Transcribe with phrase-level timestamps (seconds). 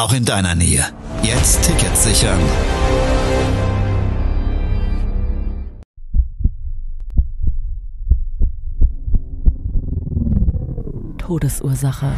[0.00, 0.82] auch in deiner Nähe.
[1.22, 2.38] Jetzt Tickets sichern.
[11.18, 12.12] Todesursache.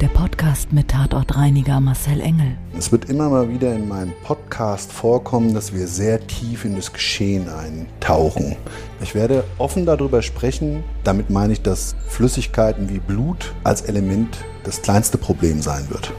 [0.00, 2.56] Der Podcast mit Tatortreiniger Marcel Engel.
[2.78, 6.92] Es wird immer mal wieder in meinem Podcast vorkommen, dass wir sehr tief in das
[6.92, 8.54] Geschehen eintauchen.
[9.00, 10.84] Ich werde offen darüber sprechen.
[11.02, 16.12] Damit meine ich, dass Flüssigkeiten wie Blut als Element das kleinste Problem sein wird.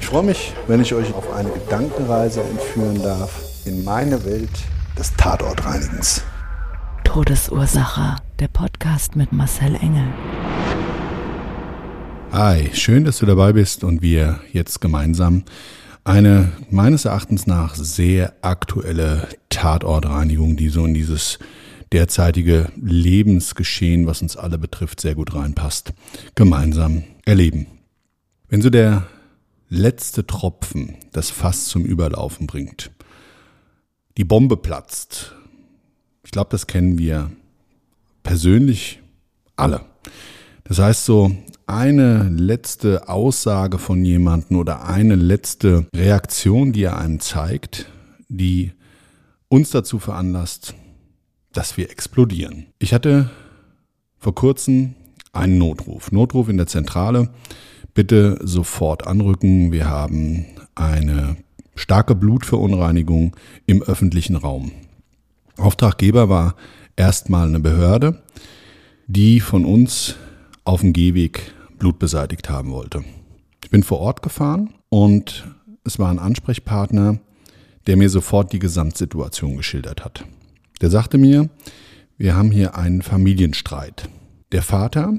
[0.00, 4.50] Ich freue mich, wenn ich euch auf eine Gedankenreise entführen darf in meine Welt
[4.98, 6.22] des Tatortreinigens.
[7.04, 8.16] Todesursache.
[8.40, 10.08] Der Podcast mit Marcel Engel.
[12.32, 15.44] Hi, schön, dass du dabei bist und wir jetzt gemeinsam
[16.02, 21.38] eine meines Erachtens nach sehr aktuelle Tatortreinigung, die so in dieses
[21.92, 25.92] derzeitige Lebensgeschehen, was uns alle betrifft, sehr gut reinpasst,
[26.34, 27.66] gemeinsam erleben.
[28.48, 29.06] Wenn so der
[29.68, 32.90] letzte Tropfen das Fass zum Überlaufen bringt,
[34.16, 35.34] die Bombe platzt,
[36.24, 37.30] ich glaube, das kennen wir
[38.22, 39.00] persönlich
[39.56, 39.82] alle.
[40.64, 41.34] Das heißt so,
[41.66, 47.86] eine letzte Aussage von jemandem oder eine letzte Reaktion, die er einem zeigt,
[48.28, 48.72] die
[49.48, 50.74] uns dazu veranlasst,
[51.52, 52.66] dass wir explodieren.
[52.78, 53.30] Ich hatte
[54.18, 54.94] vor kurzem
[55.32, 56.12] einen Notruf.
[56.12, 57.30] Notruf in der Zentrale.
[57.94, 59.72] Bitte sofort anrücken.
[59.72, 61.36] Wir haben eine
[61.74, 63.36] starke Blutverunreinigung
[63.66, 64.72] im öffentlichen Raum.
[65.56, 66.56] Auftraggeber war
[66.96, 68.22] erstmal eine Behörde,
[69.06, 70.16] die von uns
[70.64, 73.04] auf dem Gehweg Blut beseitigt haben wollte.
[73.64, 75.44] Ich bin vor Ort gefahren und
[75.84, 77.18] es war ein Ansprechpartner,
[77.86, 80.24] der mir sofort die Gesamtsituation geschildert hat.
[80.82, 81.48] Der sagte mir,
[82.18, 84.08] wir haben hier einen Familienstreit.
[84.50, 85.18] Der Vater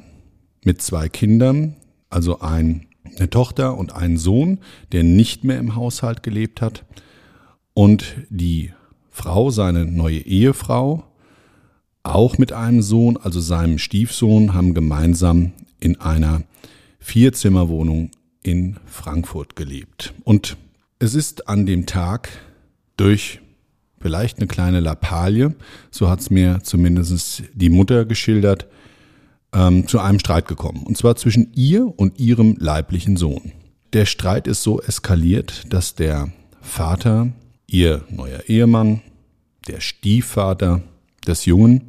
[0.66, 1.78] mit zwei Kindern,
[2.10, 2.88] also ein,
[3.18, 4.60] eine Tochter und einen Sohn,
[4.92, 6.86] der nicht mehr im Haushalt gelebt hat,
[7.74, 8.72] und die
[9.10, 11.06] Frau, seine neue Ehefrau,
[12.04, 16.44] auch mit einem Sohn, also seinem Stiefsohn, haben gemeinsam in einer
[17.00, 18.12] Vierzimmerwohnung
[18.44, 20.14] in Frankfurt gelebt.
[20.26, 20.58] Und
[21.00, 22.30] es ist an dem Tag
[22.98, 23.40] durch
[24.04, 25.56] vielleicht eine kleine Lappalie,
[25.90, 28.68] so hat es mir zumindest die Mutter geschildert,
[29.54, 30.84] ähm, zu einem Streit gekommen.
[30.84, 33.54] Und zwar zwischen ihr und ihrem leiblichen Sohn.
[33.94, 37.30] Der Streit ist so eskaliert, dass der Vater,
[37.66, 39.02] ihr neuer Ehemann,
[39.68, 40.82] der Stiefvater
[41.26, 41.84] des Jungen,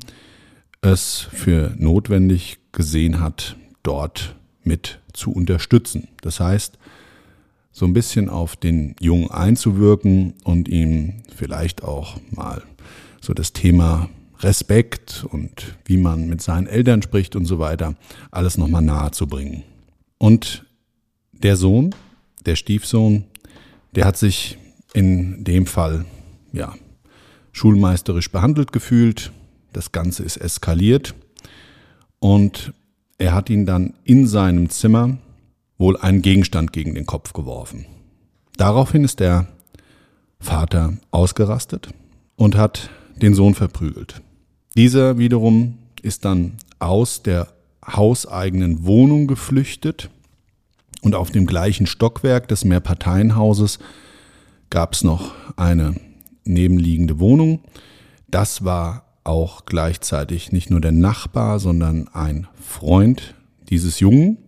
[0.82, 6.08] es für notwendig gesehen hat, dort mit zu unterstützen.
[6.20, 6.78] Das heißt,
[7.74, 12.62] so ein bisschen auf den Jungen einzuwirken und ihm vielleicht auch mal
[13.20, 14.08] so das Thema
[14.38, 17.96] Respekt und wie man mit seinen Eltern spricht und so weiter,
[18.30, 19.64] alles nochmal nahe zu bringen.
[20.18, 20.64] Und
[21.32, 21.92] der Sohn,
[22.46, 23.24] der Stiefsohn,
[23.96, 24.56] der hat sich
[24.92, 26.04] in dem Fall,
[26.52, 26.74] ja,
[27.50, 29.32] schulmeisterisch behandelt gefühlt.
[29.72, 31.16] Das Ganze ist eskaliert
[32.20, 32.72] und
[33.18, 35.18] er hat ihn dann in seinem Zimmer
[35.78, 37.86] wohl einen Gegenstand gegen den Kopf geworfen.
[38.56, 39.46] Daraufhin ist der
[40.38, 41.88] Vater ausgerastet
[42.36, 44.22] und hat den Sohn verprügelt.
[44.76, 47.48] Dieser wiederum ist dann aus der
[47.86, 50.10] hauseigenen Wohnung geflüchtet
[51.02, 53.78] und auf dem gleichen Stockwerk des Mehrparteienhauses
[54.70, 55.94] gab es noch eine
[56.44, 57.60] nebenliegende Wohnung.
[58.28, 63.34] Das war auch gleichzeitig nicht nur der Nachbar, sondern ein Freund
[63.68, 64.38] dieses Jungen.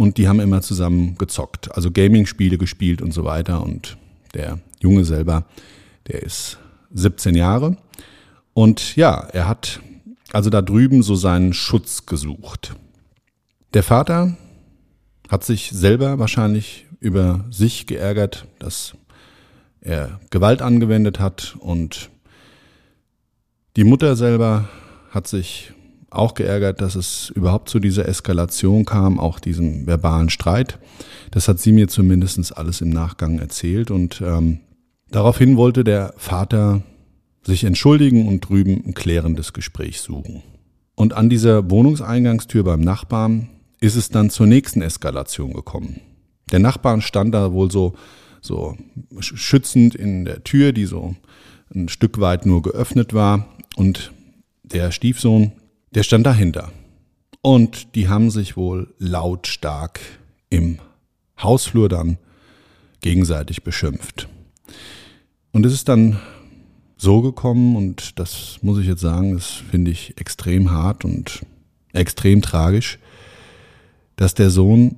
[0.00, 3.62] Und die haben immer zusammen gezockt, also Gaming-Spiele gespielt und so weiter.
[3.62, 3.98] Und
[4.32, 5.44] der Junge selber,
[6.08, 6.56] der ist
[6.94, 7.76] 17 Jahre.
[8.54, 9.80] Und ja, er hat
[10.32, 12.74] also da drüben so seinen Schutz gesucht.
[13.74, 14.38] Der Vater
[15.28, 18.94] hat sich selber wahrscheinlich über sich geärgert, dass
[19.82, 22.08] er Gewalt angewendet hat und
[23.76, 24.66] die Mutter selber
[25.10, 25.74] hat sich
[26.10, 30.78] auch geärgert, dass es überhaupt zu dieser Eskalation kam, auch diesem verbalen Streit.
[31.30, 34.60] Das hat sie mir zumindest alles im Nachgang erzählt und ähm,
[35.10, 36.82] daraufhin wollte der Vater
[37.42, 40.42] sich entschuldigen und drüben ein klärendes Gespräch suchen.
[40.94, 43.48] Und an dieser Wohnungseingangstür beim Nachbarn
[43.80, 46.00] ist es dann zur nächsten Eskalation gekommen.
[46.52, 47.94] Der Nachbarn stand da wohl so,
[48.42, 48.76] so
[49.20, 51.14] schützend in der Tür, die so
[51.74, 53.46] ein Stück weit nur geöffnet war.
[53.76, 54.12] Und
[54.62, 55.52] der Stiefsohn,
[55.94, 56.72] der stand dahinter.
[57.42, 60.00] Und die haben sich wohl lautstark
[60.50, 60.78] im
[61.42, 62.18] Hausflur dann
[63.00, 64.28] gegenseitig beschimpft.
[65.52, 66.18] Und es ist dann
[66.96, 71.40] so gekommen, und das muss ich jetzt sagen, das finde ich extrem hart und
[71.92, 72.98] extrem tragisch,
[74.16, 74.96] dass der Sohn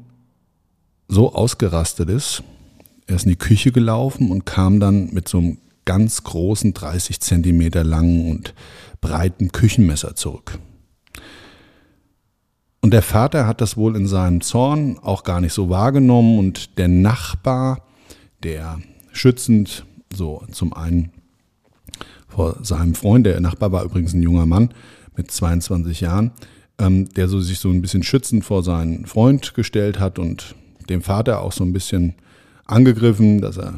[1.06, 2.42] so ausgerastet ist.
[3.06, 7.20] Er ist in die Küche gelaufen und kam dann mit so einem ganz großen, 30
[7.20, 8.54] Zentimeter langen und
[9.00, 10.58] breiten Küchenmesser zurück.
[12.82, 16.38] Und der Vater hat das wohl in seinem Zorn auch gar nicht so wahrgenommen.
[16.38, 17.86] Und der Nachbar,
[18.42, 18.80] der
[19.12, 21.12] schützend so zum einen
[22.26, 24.70] vor seinem Freund, der Nachbar war übrigens ein junger Mann
[25.16, 26.32] mit 22 Jahren,
[26.78, 30.56] ähm, der so sich so ein bisschen schützend vor seinen Freund gestellt hat und
[30.88, 32.14] dem Vater auch so ein bisschen
[32.64, 33.74] angegriffen, dass er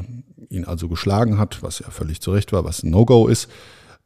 [0.49, 3.49] ihn also geschlagen hat, was ja völlig zu Recht war, was ein No-Go ist,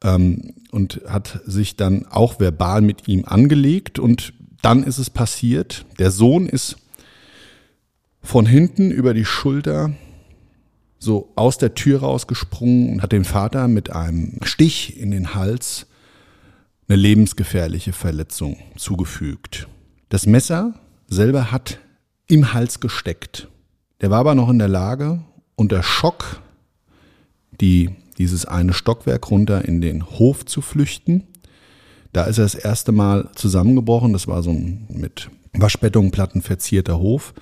[0.04, 5.86] ähm, und hat sich dann auch verbal mit ihm angelegt und dann ist es passiert,
[6.00, 6.78] der Sohn ist
[8.22, 9.94] von hinten über die Schulter
[11.00, 15.88] so aus der Tür rausgesprungen und hat dem Vater mit einem Stich in den Hals
[16.88, 19.68] eine lebensgefährliche Verletzung zugefügt.
[20.10, 20.74] Das Messer
[21.08, 21.80] selber hat
[22.28, 23.48] im Hals gesteckt.
[24.02, 25.22] Der war aber noch in der Lage,
[25.56, 26.42] unter Schock
[27.60, 31.28] die, dieses eine Stockwerk runter in den Hof zu flüchten.
[32.14, 34.14] Da ist er das erste Mal zusammengebrochen.
[34.14, 37.34] Das war so ein mit Waschbetonplatten verzierter Hof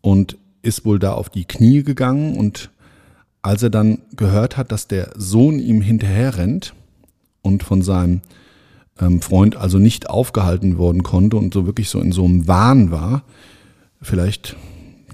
[0.00, 2.70] und ist wohl da auf die Knie gegangen und
[3.42, 6.74] als er dann gehört hat, dass der Sohn ihm hinterher rennt
[7.42, 8.20] und von seinem
[9.00, 12.92] ähm, Freund also nicht aufgehalten worden konnte und so wirklich so in so einem Wahn
[12.92, 13.24] war,
[14.00, 14.56] vielleicht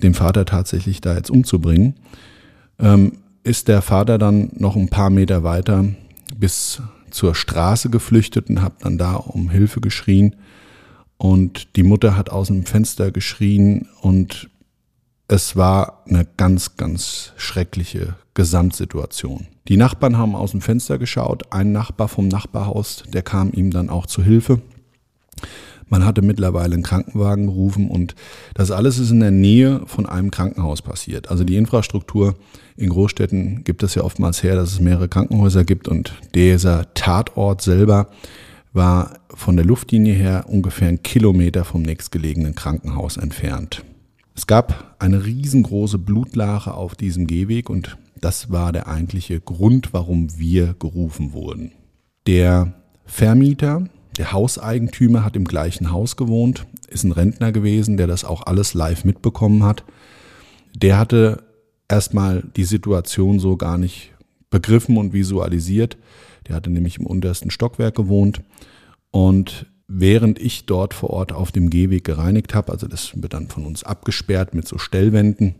[0.02, 1.94] den Vater tatsächlich da jetzt umzubringen,
[2.79, 3.12] ähm,
[3.44, 5.87] ist der Vater dann noch ein paar Meter weiter
[6.37, 10.37] bis zur Straße geflüchtet und hat dann da um Hilfe geschrien.
[11.16, 14.49] Und die Mutter hat aus dem Fenster geschrien und
[15.26, 19.46] es war eine ganz, ganz schreckliche Gesamtsituation.
[19.69, 21.52] Die Nachbarn haben aus dem Fenster geschaut.
[21.52, 24.62] Ein Nachbar vom Nachbarhaus, der kam ihm dann auch zu Hilfe.
[25.88, 28.14] Man hatte mittlerweile einen Krankenwagen gerufen und
[28.55, 31.31] das alles ist in der Nähe von einem Krankenhaus passiert.
[31.31, 32.35] Also die Infrastruktur
[32.76, 37.62] in Großstädten gibt es ja oftmals her, dass es mehrere Krankenhäuser gibt und dieser Tatort
[37.62, 38.08] selber
[38.73, 43.85] war von der Luftlinie her ungefähr einen Kilometer vom nächstgelegenen Krankenhaus entfernt.
[44.35, 50.38] Es gab eine riesengroße Blutlache auf diesem Gehweg und das war der eigentliche Grund, warum
[50.38, 51.73] wir gerufen wurden.
[52.26, 52.73] Der
[53.05, 53.88] Vermieter
[54.19, 58.75] der Hauseigentümer hat im gleichen Haus gewohnt, ist ein Rentner gewesen, der das auch alles
[58.75, 59.85] live mitbekommen hat.
[60.75, 61.44] Der hatte
[61.88, 64.12] erstmal die Situation so gar nicht
[64.50, 65.97] begriffen und visualisiert.
[66.47, 68.43] Der hatte nämlich im untersten Stockwerk gewohnt.
[69.11, 73.49] Und während ich dort vor Ort auf dem Gehweg gereinigt habe, also das wird dann
[73.49, 75.55] von uns abgesperrt mit so Stellwänden,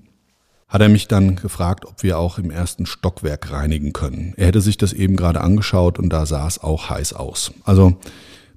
[0.69, 4.35] hat er mich dann gefragt, ob wir auch im ersten Stockwerk reinigen können.
[4.37, 7.53] Er hätte sich das eben gerade angeschaut und da sah es auch heiß aus.
[7.65, 7.97] Also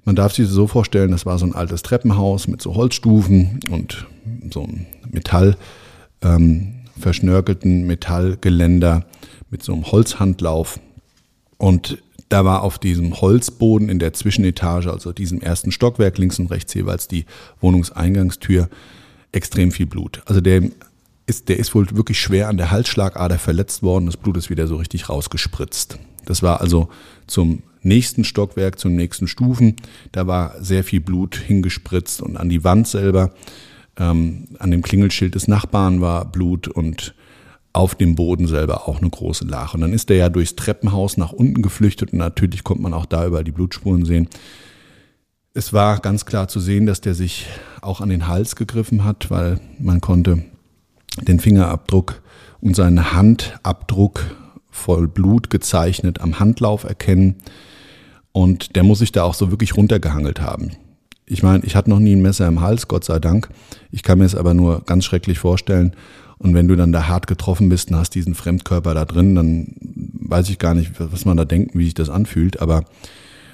[0.04, 4.06] man darf sich so vorstellen, das war so ein altes Treppenhaus mit so Holzstufen und
[4.52, 5.56] so einem Metall,
[6.22, 9.04] ähm, verschnörkelten Metallgeländer
[9.50, 10.80] mit so einem Holzhandlauf.
[11.58, 16.50] Und da war auf diesem Holzboden in der Zwischenetage, also diesem ersten Stockwerk, links und
[16.50, 17.26] rechts jeweils die
[17.60, 18.68] Wohnungseingangstür,
[19.32, 20.22] extrem viel Blut.
[20.26, 20.62] Also der
[21.26, 24.06] ist, der ist wohl wirklich schwer an der Halsschlagader verletzt worden.
[24.06, 25.98] Das Blut ist wieder so richtig rausgespritzt.
[26.24, 26.88] Das war also
[27.26, 29.76] zum nächsten Stockwerk, zum nächsten Stufen.
[30.12, 33.32] Da war sehr viel Blut hingespritzt und an die Wand selber,
[33.96, 37.14] ähm, an dem Klingelschild des Nachbarn war Blut und
[37.72, 39.76] auf dem Boden selber auch eine große Lache.
[39.76, 43.06] Und dann ist er ja durchs Treppenhaus nach unten geflüchtet und natürlich konnte man auch
[43.06, 44.28] da über die Blutspuren sehen.
[45.54, 47.46] Es war ganz klar zu sehen, dass der sich
[47.80, 50.44] auch an den Hals gegriffen hat, weil man konnte
[51.20, 52.22] den Fingerabdruck
[52.60, 54.24] und seinen Handabdruck
[54.70, 57.36] voll Blut gezeichnet am Handlauf erkennen.
[58.32, 60.72] Und der muss sich da auch so wirklich runtergehangelt haben.
[61.26, 63.48] Ich meine, ich hatte noch nie ein Messer im Hals, Gott sei Dank.
[63.90, 65.94] Ich kann mir es aber nur ganz schrecklich vorstellen.
[66.38, 69.76] Und wenn du dann da hart getroffen bist und hast diesen Fremdkörper da drin, dann
[69.80, 72.60] weiß ich gar nicht, was man da denkt, wie sich das anfühlt.
[72.60, 72.84] Aber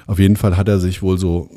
[0.06, 1.50] auf jeden Fall hat er sich wohl so,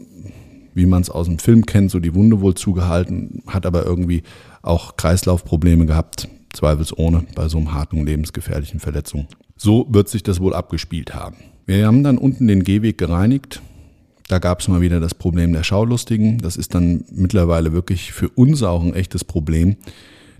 [0.73, 4.23] wie man es aus dem Film kennt, so die Wunde wohl zugehalten, hat aber irgendwie
[4.61, 9.27] auch Kreislaufprobleme gehabt, zweifelsohne bei so einem harten, lebensgefährlichen Verletzung.
[9.63, 11.35] So wird sich das wohl abgespielt haben.
[11.67, 13.61] Wir haben dann unten den Gehweg gereinigt.
[14.27, 16.39] Da gab es mal wieder das Problem der Schaulustigen.
[16.39, 19.75] Das ist dann mittlerweile wirklich für uns auch ein echtes Problem.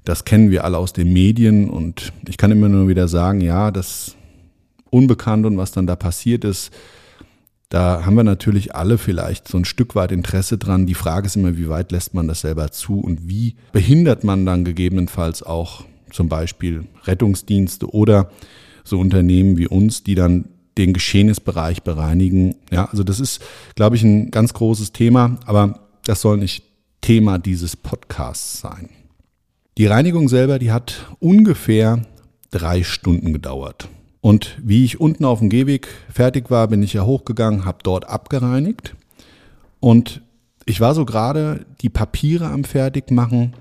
[0.06, 3.70] Das kennen wir alle aus den Medien und ich kann immer nur wieder sagen, ja,
[3.70, 4.16] das
[4.90, 6.72] Unbekannte und was dann da passiert ist,
[7.70, 10.88] da haben wir natürlich alle vielleicht so ein Stück weit Interesse dran.
[10.88, 14.48] Die Frage ist immer, wie weit lässt man das selber zu und wie behindert man
[14.48, 18.32] dann gegebenenfalls auch zum Beispiel Rettungsdienste oder
[18.84, 20.46] so Unternehmen wie uns, die dann
[20.78, 22.56] den Geschehnisbereich bereinigen.
[22.72, 23.42] Ja, also das ist,
[23.76, 26.64] glaube ich, ein ganz großes Thema, aber das soll nicht
[27.02, 28.90] Thema dieses Podcasts sein.
[29.78, 32.06] Die Reinigung selber, die hat ungefähr
[32.52, 33.90] drei Stunden gedauert.
[34.22, 38.08] Und wie ich unten auf dem Gehweg fertig war, bin ich ja hochgegangen, habe dort
[38.08, 38.96] abgereinigt.
[39.80, 40.22] Und
[40.66, 43.54] ich war so gerade die Papiere am Fertigmachen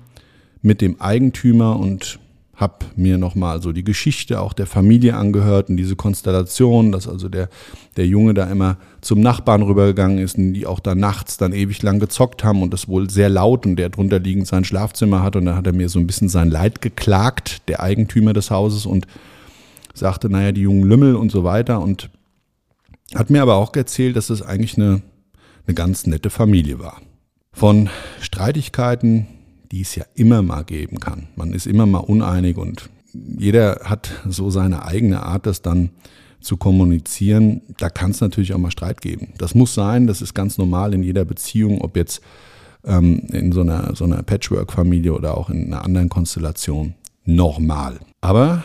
[0.61, 2.19] mit dem Eigentümer und
[2.61, 7.27] habe mir nochmal so die Geschichte auch der Familie angehört und diese Konstellation, dass also
[7.27, 7.49] der,
[7.97, 11.81] der Junge da immer zum Nachbarn rübergegangen ist und die auch da nachts dann ewig
[11.81, 15.35] lang gezockt haben und das wohl sehr laut und der drunter liegend sein Schlafzimmer hat
[15.35, 18.85] und da hat er mir so ein bisschen sein Leid geklagt, der Eigentümer des Hauses
[18.85, 19.07] und
[19.95, 22.09] sagte, naja, die jungen Lümmel und so weiter und
[23.15, 25.01] hat mir aber auch erzählt, dass das eigentlich eine,
[25.65, 27.01] eine ganz nette Familie war.
[27.51, 27.89] Von
[28.21, 29.27] Streitigkeiten,
[29.71, 31.27] die es ja immer mal geben kann.
[31.35, 35.89] Man ist immer mal uneinig und jeder hat so seine eigene Art, das dann
[36.39, 37.61] zu kommunizieren.
[37.77, 39.33] Da kann es natürlich auch mal Streit geben.
[39.37, 42.21] Das muss sein, das ist ganz normal in jeder Beziehung, ob jetzt
[42.83, 46.95] ähm, in so einer, so einer Patchwork-Familie oder auch in einer anderen Konstellation.
[47.23, 47.99] Normal.
[48.21, 48.63] Aber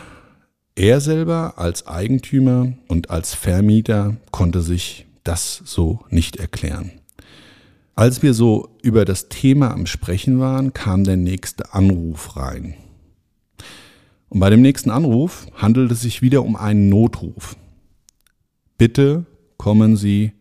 [0.75, 6.93] er selber als Eigentümer und als Vermieter konnte sich das so nicht erklären.
[7.99, 12.75] Als wir so über das Thema am Sprechen waren, kam der nächste Anruf rein.
[14.29, 17.57] Und bei dem nächsten Anruf handelt es sich wieder um einen Notruf.
[18.77, 19.25] Bitte
[19.57, 20.33] kommen Sie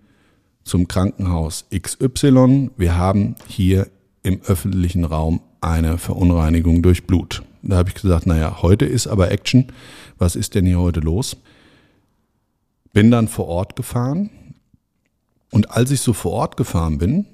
[0.66, 2.72] zum Krankenhaus XY.
[2.76, 3.88] Wir haben hier
[4.22, 7.42] im öffentlichen Raum eine Verunreinigung durch Blut.
[7.62, 9.68] Da habe ich gesagt, naja, heute ist aber Action.
[10.18, 11.38] Was ist denn hier heute los?
[12.92, 14.30] Bin dann vor Ort gefahren.
[15.52, 17.28] Und als ich so vor Ort gefahren bin,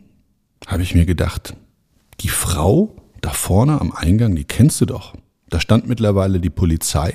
[0.67, 1.55] habe ich mir gedacht,
[2.21, 5.13] die Frau da vorne am Eingang, die kennst du doch.
[5.49, 7.13] Da stand mittlerweile die Polizei.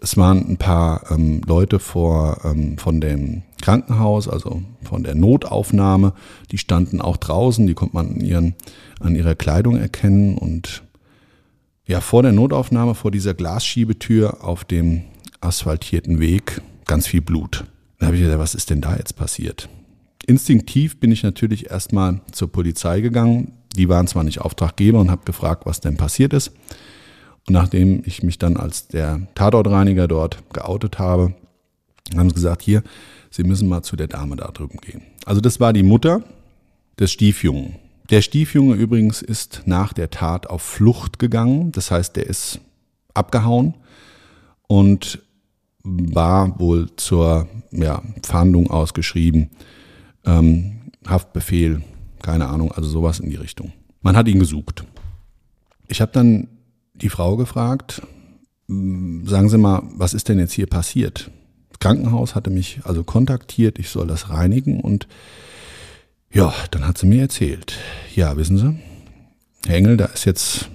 [0.00, 6.12] Es waren ein paar ähm, Leute vor, ähm, von dem Krankenhaus, also von der Notaufnahme.
[6.50, 8.54] Die standen auch draußen, die konnte man an, ihren,
[9.00, 10.38] an ihrer Kleidung erkennen.
[10.38, 10.84] Und
[11.86, 15.02] ja, vor der Notaufnahme, vor dieser Glasschiebetür auf dem
[15.40, 17.64] asphaltierten Weg, ganz viel Blut.
[17.98, 19.68] Da habe ich gedacht, was ist denn da jetzt passiert?
[20.28, 23.52] Instinktiv bin ich natürlich erstmal zur Polizei gegangen.
[23.76, 26.52] Die waren zwar nicht Auftraggeber und habe gefragt, was denn passiert ist.
[27.46, 31.34] Und nachdem ich mich dann als der Tatortreiniger dort geoutet habe,
[32.14, 32.82] haben sie gesagt, hier,
[33.30, 35.02] Sie müssen mal zu der Dame da drüben gehen.
[35.24, 36.22] Also das war die Mutter
[36.98, 37.76] des Stiefjungen.
[38.10, 41.72] Der Stiefjunge übrigens ist nach der Tat auf Flucht gegangen.
[41.72, 42.60] Das heißt, der ist
[43.12, 43.74] abgehauen
[44.66, 45.22] und
[45.82, 49.50] war wohl zur ja, Fahndung ausgeschrieben.
[50.28, 51.82] Ähm, Haftbefehl,
[52.20, 53.72] keine Ahnung, also sowas in die Richtung.
[54.02, 54.84] Man hat ihn gesucht.
[55.88, 56.48] Ich habe dann
[56.94, 58.02] die Frau gefragt,
[58.66, 61.30] sagen Sie mal, was ist denn jetzt hier passiert?
[61.70, 65.08] Das Krankenhaus hatte mich also kontaktiert, ich soll das reinigen und
[66.30, 67.78] ja, dann hat sie mir erzählt.
[68.14, 68.78] Ja, wissen Sie,
[69.66, 70.68] Herr Engel, da ist jetzt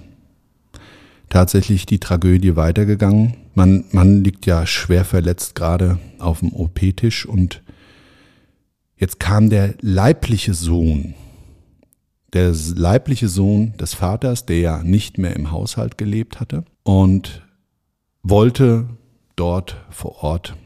[1.28, 3.36] tatsächlich die Tragödie weitergegangen.
[3.54, 7.62] Man, man liegt ja schwer verletzt gerade auf dem OP-Tisch und
[9.04, 11.12] jetzt kam der leibliche Sohn,
[12.32, 17.42] der leibliche Sohn des Vaters, der ja nicht mehr im Haushalt gelebt hatte und
[18.22, 18.88] wollte
[19.36, 20.56] dort vor Ort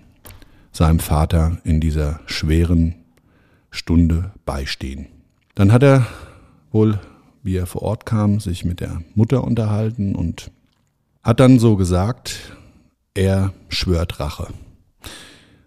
[0.70, 2.94] seinem Vater in dieser schweren
[3.72, 5.08] Stunde beistehen.
[5.56, 6.06] Dann hat er
[6.70, 7.00] wohl,
[7.42, 10.52] wie er vor Ort kam, sich mit der Mutter unterhalten und
[11.24, 12.56] hat dann so gesagt,
[13.14, 14.46] er schwört Rache.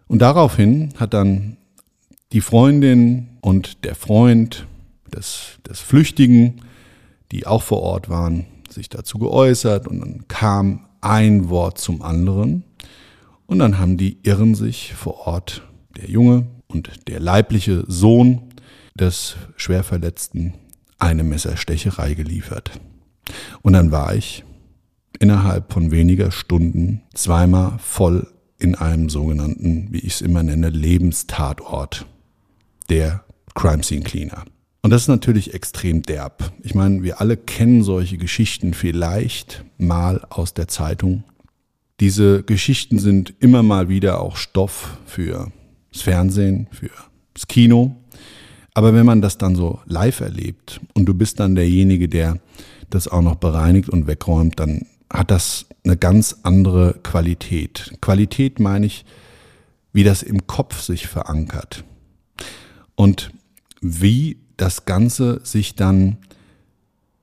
[0.07, 1.57] Und daraufhin hat dann
[2.33, 4.65] die Freundin und der Freund
[5.13, 6.61] des, des Flüchtigen,
[7.31, 12.63] die auch vor Ort waren, sich dazu geäußert und dann kam ein Wort zum anderen
[13.47, 15.63] und dann haben die Irren sich vor Ort,
[15.97, 18.43] der Junge und der leibliche Sohn
[18.97, 20.53] des Schwerverletzten,
[20.99, 22.71] eine Messerstecherei geliefert.
[23.61, 24.45] Und dann war ich
[25.19, 32.05] innerhalb von weniger Stunden zweimal voll in einem sogenannten, wie ich es immer nenne, Lebenstatort
[32.91, 33.23] der
[33.55, 34.43] Crime Scene Cleaner.
[34.81, 36.51] Und das ist natürlich extrem derb.
[36.61, 41.23] Ich meine, wir alle kennen solche Geschichten vielleicht mal aus der Zeitung.
[42.01, 45.51] Diese Geschichten sind immer mal wieder auch Stoff für
[45.93, 46.89] das Fernsehen, für
[47.33, 47.95] das Kino.
[48.73, 52.39] Aber wenn man das dann so live erlebt und du bist dann derjenige, der
[52.89, 57.93] das auch noch bereinigt und wegräumt, dann hat das eine ganz andere Qualität.
[58.01, 59.05] Qualität meine ich,
[59.93, 61.85] wie das im Kopf sich verankert
[63.01, 63.31] und
[63.81, 66.17] wie das Ganze sich dann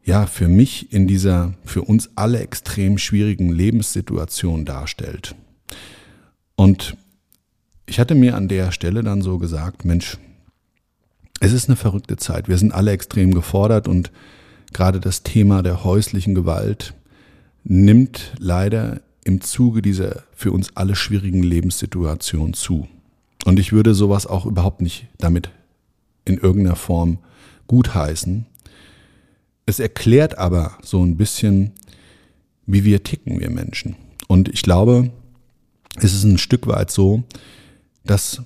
[0.04, 5.36] ja für mich in dieser für uns alle extrem schwierigen Lebenssituation darstellt.
[6.56, 6.96] Und
[7.86, 10.18] ich hatte mir an der Stelle dann so gesagt, Mensch,
[11.38, 12.48] es ist eine verrückte Zeit.
[12.48, 14.10] Wir sind alle extrem gefordert und
[14.72, 16.92] gerade das Thema der häuslichen Gewalt
[17.62, 22.88] nimmt leider im Zuge dieser für uns alle schwierigen Lebenssituation zu.
[23.44, 25.50] Und ich würde sowas auch überhaupt nicht damit
[26.28, 27.18] in irgendeiner Form
[27.66, 28.46] gutheißen.
[29.66, 31.72] Es erklärt aber so ein bisschen,
[32.66, 33.96] wie wir ticken, wir Menschen.
[34.26, 35.10] Und ich glaube,
[35.96, 37.24] es ist ein Stück weit so,
[38.04, 38.42] dass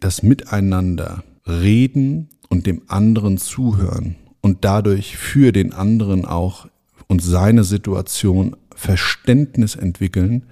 [0.00, 6.68] das Miteinander reden und dem anderen zuhören und dadurch für den anderen auch
[7.08, 10.44] und seine Situation Verständnis entwickeln,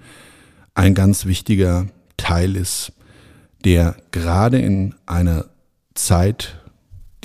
[0.73, 1.87] ein ganz wichtiger
[2.17, 2.93] Teil ist,
[3.63, 5.45] der gerade in einer
[5.93, 6.59] Zeit,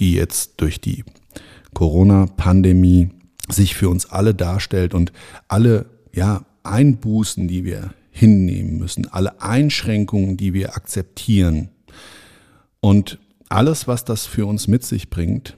[0.00, 1.04] die jetzt durch die
[1.74, 3.10] Corona-Pandemie
[3.48, 5.12] sich für uns alle darstellt und
[5.46, 11.68] alle ja, Einbußen, die wir hinnehmen müssen, alle Einschränkungen, die wir akzeptieren
[12.80, 15.56] und alles, was das für uns mit sich bringt,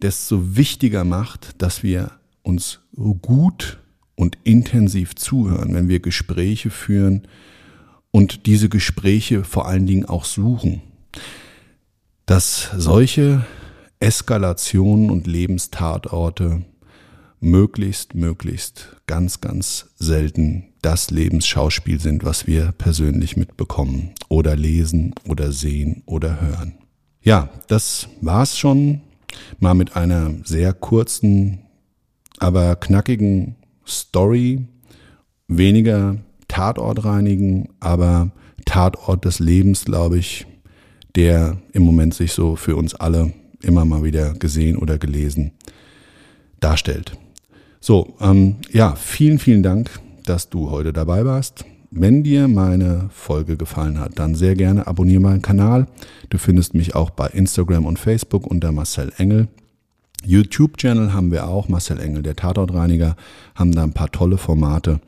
[0.00, 2.80] desto wichtiger macht, dass wir uns
[3.22, 3.78] gut
[4.14, 7.26] und intensiv zuhören, wenn wir Gespräche führen
[8.10, 10.82] und diese Gespräche vor allen Dingen auch suchen.
[12.26, 13.46] Dass solche
[14.00, 16.62] Eskalationen und Lebenstatorte
[17.40, 25.52] möglichst, möglichst ganz, ganz selten das Lebensschauspiel sind, was wir persönlich mitbekommen oder lesen oder
[25.52, 26.74] sehen oder hören.
[27.22, 29.00] Ja, das war's schon
[29.58, 31.60] mal mit einer sehr kurzen,
[32.38, 34.66] aber knackigen Story.
[35.48, 38.30] Weniger Tatort reinigen, aber
[38.64, 40.46] Tatort des Lebens, glaube ich,
[41.16, 45.52] der im Moment sich so für uns alle immer mal wieder gesehen oder gelesen
[46.60, 47.12] darstellt.
[47.80, 49.90] So, ähm, ja, vielen, vielen Dank,
[50.24, 51.64] dass du heute dabei warst.
[51.90, 55.86] Wenn dir meine Folge gefallen hat, dann sehr gerne abonniere meinen Kanal.
[56.28, 59.48] Du findest mich auch bei Instagram und Facebook unter Marcel Engel.
[60.24, 63.16] YouTube-Channel haben wir auch, Marcel Engel, der Tatortreiniger,
[63.54, 65.00] haben da ein paar tolle Formate.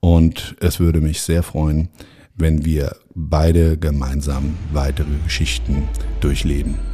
[0.00, 1.88] Und es würde mich sehr freuen,
[2.36, 5.88] wenn wir beide gemeinsam weitere Geschichten
[6.20, 6.93] durchleben.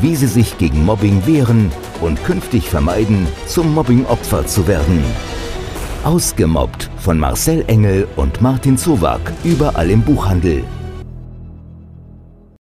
[0.00, 5.02] wie Sie sich gegen Mobbing wehren und künftig vermeiden, zum Mobbingopfer zu werden.
[6.04, 10.64] Ausgemobbt von Marcel Engel und Martin Zowak, überall im Buchhandel.